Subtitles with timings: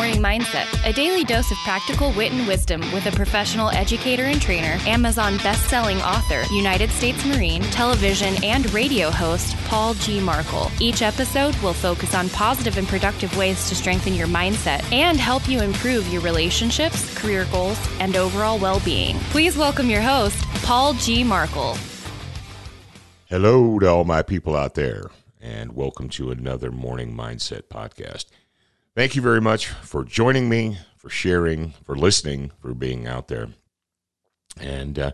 [0.00, 4.40] Morning Mindset, a daily dose of practical wit and wisdom with a professional educator and
[4.40, 10.18] trainer, Amazon best-selling author, United States Marine, television and radio host Paul G.
[10.18, 10.70] Markel.
[10.80, 15.46] Each episode will focus on positive and productive ways to strengthen your mindset and help
[15.46, 19.18] you improve your relationships, career goals, and overall well-being.
[19.28, 21.22] Please welcome your host, Paul G.
[21.22, 21.76] Markel.
[23.26, 25.10] Hello to all my people out there,
[25.42, 28.24] and welcome to another Morning Mindset podcast.
[28.96, 33.50] Thank you very much for joining me, for sharing, for listening, for being out there.
[34.60, 35.12] And, uh,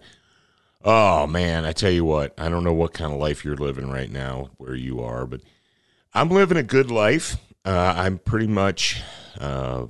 [0.83, 3.91] oh man, I tell you what, I don't know what kind of life you're living
[3.91, 5.43] right now, where you are, but
[6.15, 7.37] I'm living a good life.
[7.67, 9.03] Uh, I'm pretty much,
[9.39, 9.87] uh,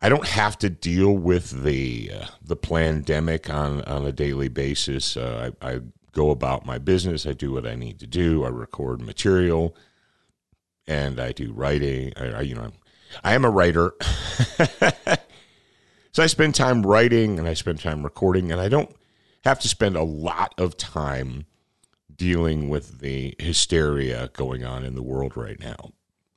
[0.00, 5.16] I don't have to deal with the uh, the pandemic on on a daily basis.
[5.16, 5.80] Uh, I, I
[6.12, 7.26] go about my business.
[7.26, 8.44] I do what I need to do.
[8.44, 9.76] I record material
[10.86, 12.12] and I do writing.
[12.16, 12.70] I, I you know,
[13.22, 13.94] I am a writer,
[16.12, 18.94] so I spend time writing and I spend time recording, and I don't
[19.44, 21.46] have to spend a lot of time
[22.14, 25.92] dealing with the hysteria going on in the world right now.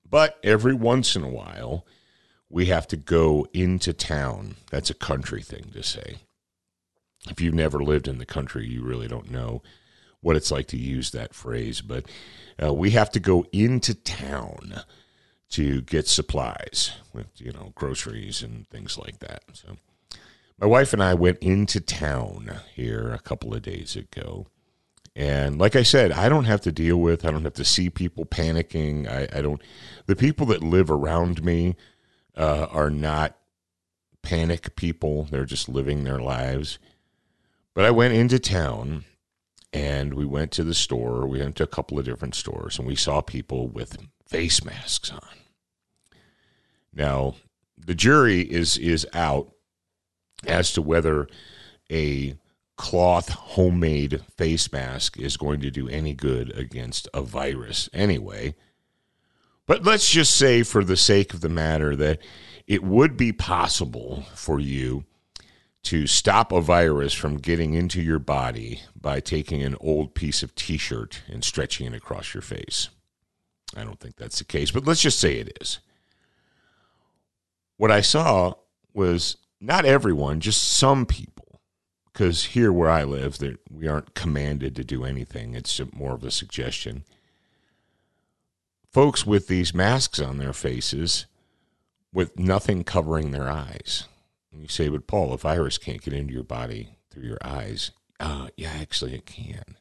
[0.09, 1.85] But every once in a while,
[2.49, 4.55] we have to go into town.
[4.71, 6.17] That's a country thing to say.
[7.29, 9.61] If you've never lived in the country, you really don't know
[10.25, 11.81] what it's like to use that phrase.
[11.81, 12.05] But
[12.61, 14.81] uh, we have to go into town
[15.49, 19.43] to get supplies with you know groceries and things like that.
[19.53, 19.77] So
[20.59, 24.47] my wife and I went into town here a couple of days ago.
[25.15, 27.89] And like I said, I don't have to deal with, I don't have to see
[27.89, 29.07] people panicking.
[29.07, 29.61] I, I don't,
[30.07, 31.75] the people that live around me
[32.35, 33.37] uh, are not
[34.23, 35.23] panic people.
[35.23, 36.79] They're just living their lives.
[37.73, 39.05] But I went into town
[39.75, 41.27] and we went to the store.
[41.27, 45.11] We went to a couple of different stores and we saw people with face masks
[45.11, 45.37] on.
[46.93, 47.35] Now,
[47.77, 49.51] the jury is is out
[50.47, 51.27] as to whether
[51.91, 52.37] a
[52.77, 58.55] cloth homemade face mask is going to do any good against a virus anyway.
[59.67, 62.19] But let's just say, for the sake of the matter, that
[62.65, 65.05] it would be possible for you
[65.85, 70.55] to stop a virus from getting into your body by taking an old piece of
[70.55, 72.89] t shirt and stretching it across your face.
[73.75, 75.79] I don't think that's the case, but let's just say it is.
[77.77, 78.53] What I saw
[78.93, 81.61] was not everyone, just some people,
[82.11, 85.53] because here where I live, that we aren't commanded to do anything.
[85.53, 87.03] It's more of a suggestion.
[88.91, 91.25] Folks with these masks on their faces,
[92.11, 94.05] with nothing covering their eyes.
[94.55, 97.91] And you say, but Paul, a virus can't get into your body through your eyes.
[98.21, 99.75] Uh, yeah, actually, it can.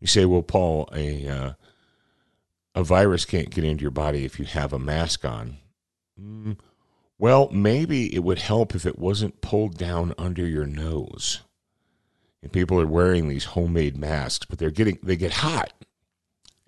[0.00, 1.52] You say, well, Paul, a uh,
[2.74, 5.58] a virus can't get into your body if you have a mask on.
[6.18, 6.56] Mm,
[7.18, 11.42] well, maybe it would help if it wasn't pulled down under your nose.
[12.42, 15.74] And people are wearing these homemade masks, but they're getting they get hot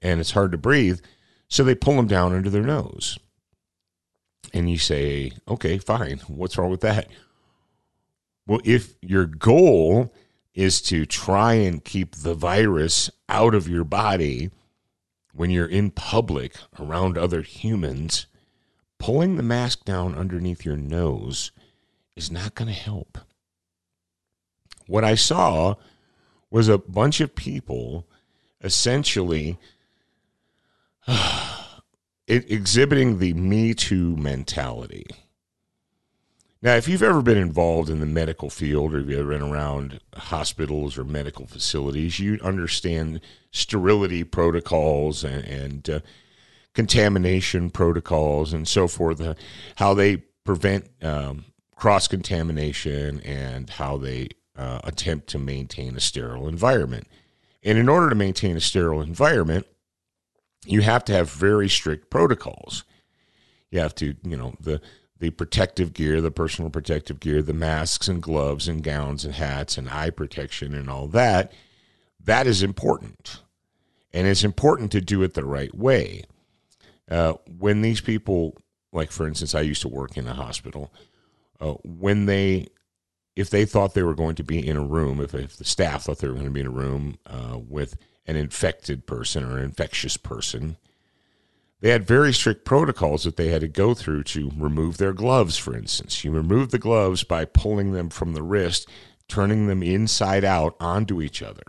[0.02, 1.00] and it's hard to breathe,
[1.48, 3.18] so they pull them down under their nose.
[4.52, 6.18] And you say, "Okay, fine.
[6.28, 7.08] What's wrong with that?"
[8.46, 10.12] Well, if your goal
[10.54, 14.50] is to try and keep the virus out of your body
[15.34, 18.26] when you're in public around other humans,
[18.98, 21.50] pulling the mask down underneath your nose
[22.16, 23.18] is not going to help.
[24.86, 25.74] What I saw
[26.50, 28.06] was a bunch of people
[28.62, 29.58] essentially
[32.26, 35.06] exhibiting the Me Too mentality.
[36.62, 39.42] Now, if you've ever been involved in the medical field or if you've ever been
[39.42, 43.20] around hospitals or medical facilities, you understand
[43.52, 46.00] sterility protocols and, and uh,
[46.74, 49.34] contamination protocols and so forth, uh,
[49.76, 51.44] how they prevent um,
[51.76, 57.06] cross contamination and how they uh, attempt to maintain a sterile environment.
[57.62, 59.66] And in order to maintain a sterile environment,
[60.64, 62.84] you have to have very strict protocols.
[63.70, 64.80] You have to, you know, the
[65.18, 69.78] the protective gear, the personal protective gear, the masks and gloves and gowns and hats
[69.78, 71.52] and eye protection and all that,
[72.22, 73.40] that is important.
[74.12, 76.24] And it's important to do it the right way.
[77.10, 78.56] Uh, when these people,
[78.92, 80.92] like for instance, I used to work in a hospital,
[81.60, 82.66] uh, when they,
[83.36, 86.04] if they thought they were going to be in a room, if, if the staff
[86.04, 89.58] thought they were going to be in a room uh, with an infected person or
[89.58, 90.76] an infectious person,
[91.80, 95.56] they had very strict protocols that they had to go through to remove their gloves,
[95.58, 96.24] for instance.
[96.24, 98.88] You remove the gloves by pulling them from the wrist,
[99.28, 101.64] turning them inside out onto each other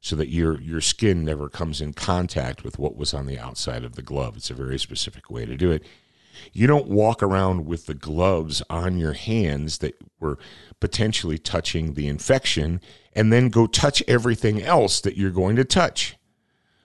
[0.00, 3.84] so that your, your skin never comes in contact with what was on the outside
[3.84, 4.36] of the glove.
[4.36, 5.84] It's a very specific way to do it.
[6.52, 10.38] You don't walk around with the gloves on your hands that were
[10.80, 12.80] potentially touching the infection
[13.12, 16.16] and then go touch everything else that you're going to touch.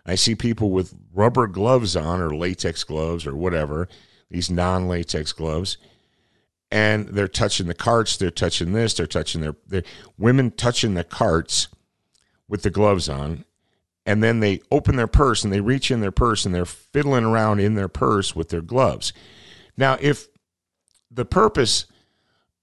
[0.06, 3.90] I see people with rubber gloves on or latex gloves or whatever,
[4.30, 5.78] these non latex gloves,
[6.72, 9.84] and they're touching the carts, they're touching this, they're touching their, their
[10.18, 11.68] women touching the carts
[12.48, 13.46] with the gloves on.
[14.07, 17.25] And then they open their purse and they reach in their purse and they're fiddling
[17.25, 19.12] around in their purse with their gloves.
[19.75, 20.30] Now, if
[21.12, 21.86] the purpose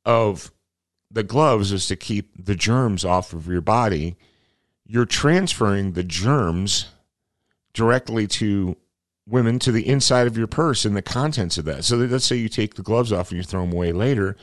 [0.06, 0.50] of
[1.10, 4.16] the gloves is to keep the germs off of your body,
[4.86, 6.86] you're transferring the germs
[7.74, 8.76] directly to
[9.26, 11.84] women to the inside of your purse and the contents of that.
[11.84, 14.34] So let's say you take the gloves off and you throw them away later.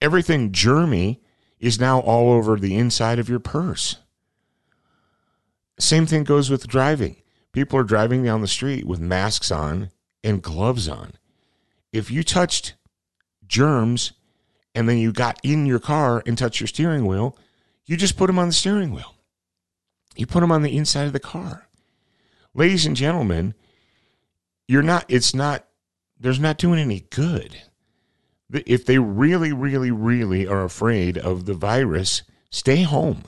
[0.00, 1.20] Everything germy
[1.60, 3.96] is now all over the inside of your purse.
[5.80, 7.16] Same thing goes with driving.
[7.52, 9.90] People are driving down the street with masks on
[10.22, 11.12] and gloves on.
[11.92, 12.74] If you touched
[13.46, 14.12] germs
[14.74, 17.36] and then you got in your car and touched your steering wheel,
[17.86, 19.16] you just put them on the steering wheel.
[20.16, 21.66] You put them on the inside of the car
[22.54, 23.54] ladies and gentlemen,
[24.68, 25.66] you're not, it's not,
[26.18, 27.62] there's not doing any good.
[28.52, 33.24] If they really, really, really are afraid of the virus, stay home.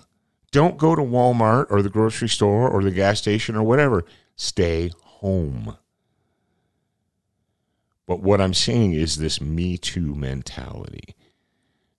[0.52, 4.04] Don't go to Walmart or the grocery store or the gas station or whatever.
[4.36, 5.76] Stay home.
[8.06, 11.16] But what I'm saying is this Me Too mentality,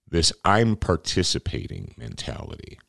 [0.07, 2.79] this I'm participating mentality.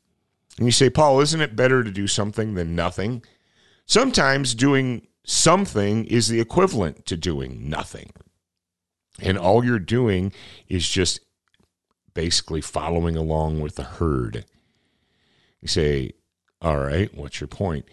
[0.58, 3.24] And you say, Paul, isn't it better to do something than nothing?
[3.86, 8.10] Sometimes doing something is the equivalent to doing nothing.
[9.20, 10.32] And all you're doing
[10.68, 11.20] is just
[12.12, 14.44] basically following along with the herd.
[15.64, 16.12] You say,
[16.60, 17.86] All right, what's your point?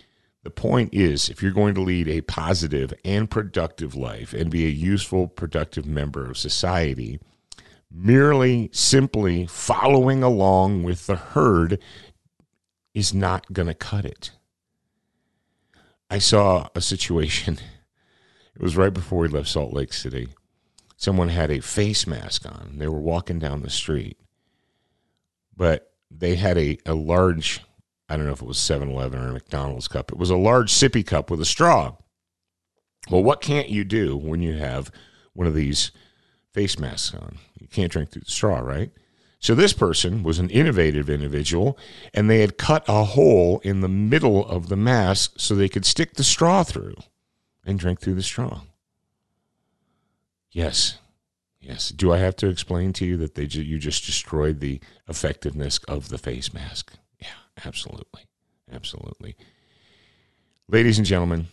[0.44, 4.66] The point is if you're going to lead a positive and productive life and be
[4.66, 7.22] a useful, productive member of society,
[7.90, 11.80] merely simply following along with the herd
[12.94, 14.32] is not going to cut it.
[16.10, 17.58] I saw a situation.
[18.54, 20.28] It was right before we left Salt Lake City.
[20.98, 22.74] Someone had a face mask on.
[22.76, 24.18] They were walking down the street,
[25.56, 27.62] but they had a, a large,
[28.10, 30.12] I don't know if it was 7 Eleven or a McDonald's cup.
[30.12, 31.96] It was a large sippy cup with a straw.
[33.10, 34.92] Well, what can't you do when you have
[35.34, 35.92] one of these
[36.54, 37.40] face masks on?
[37.60, 38.92] You can't drink through the straw, right?
[39.40, 41.78] So this person was an innovative individual,
[42.14, 45.86] and they had cut a hole in the middle of the mask so they could
[45.86, 46.96] stick the straw through
[47.66, 48.62] and drink through the straw.
[50.52, 51.00] Yes.
[51.62, 51.90] Yes.
[51.90, 55.78] Do I have to explain to you that they ju- you just destroyed the effectiveness
[55.88, 56.94] of the face mask?
[57.20, 57.28] Yeah,
[57.66, 58.26] absolutely.
[58.72, 59.36] Absolutely.
[60.68, 61.48] Ladies and gentlemen,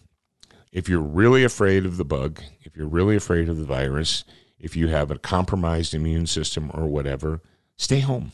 [0.73, 4.25] if you're really afraid of the bug, if you're really afraid of the virus,
[4.59, 7.43] if you have a compromised immune system or whatever,
[7.79, 8.33] Stay home.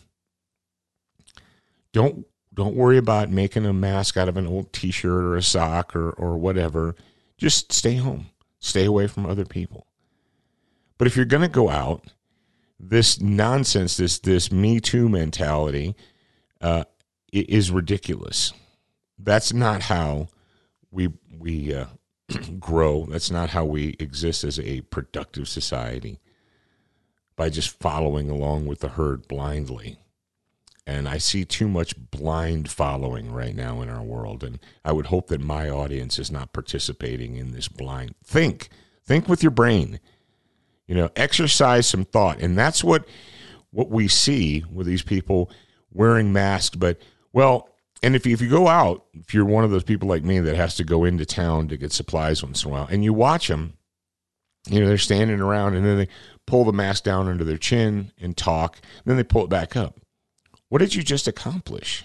[1.92, 5.94] Don't don't worry about making a mask out of an old t-shirt or a sock
[5.94, 6.96] or or whatever.
[7.36, 8.30] Just stay home.
[8.58, 9.86] Stay away from other people.
[10.98, 12.12] But if you're going to go out,
[12.78, 15.94] this nonsense, this this Me Too mentality,
[16.60, 16.84] uh,
[17.32, 18.52] is ridiculous.
[19.18, 20.28] That's not how
[20.90, 21.86] we we uh,
[22.58, 23.06] grow.
[23.06, 26.20] That's not how we exist as a productive society
[27.36, 29.98] by just following along with the herd blindly.
[30.86, 34.44] And I see too much blind following right now in our world.
[34.44, 38.14] And I would hope that my audience is not participating in this blind.
[38.22, 38.68] Think,
[39.02, 39.98] think with your brain.
[40.86, 42.40] You know, exercise some thought.
[42.40, 43.06] And that's what
[43.70, 45.50] what we see with these people
[45.92, 46.76] wearing masks.
[46.76, 46.98] But
[47.32, 47.68] well,
[48.02, 50.38] and if you, if you go out, if you're one of those people like me
[50.40, 53.12] that has to go into town to get supplies once in a while, and you
[53.12, 53.74] watch them,
[54.68, 56.08] you know, they're standing around and then they
[56.46, 58.78] pull the mask down under their chin and talk.
[58.82, 60.00] And then they pull it back up.
[60.68, 62.04] What did you just accomplish?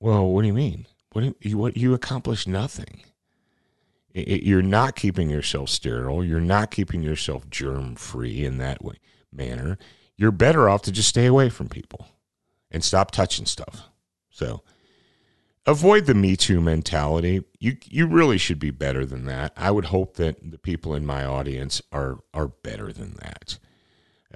[0.00, 0.86] Well, what do you mean?
[1.12, 3.02] What you, what you accomplished nothing.
[4.16, 6.24] It, you're not keeping yourself sterile.
[6.24, 8.96] You're not keeping yourself germ free in that way
[9.30, 9.78] manner.
[10.16, 12.08] You're better off to just stay away from people
[12.70, 13.90] and stop touching stuff.
[14.30, 14.62] So,
[15.66, 17.44] avoid the Me Too mentality.
[17.58, 19.52] You you really should be better than that.
[19.56, 23.58] I would hope that the people in my audience are are better than that.